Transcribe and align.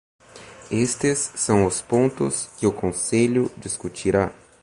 Estes 0.71 1.19
são 1.35 1.63
os 1.63 1.79
pontos 1.79 2.49
que 2.57 2.65
o 2.65 2.73
Conselho 2.73 3.51
discutirá. 3.55 4.33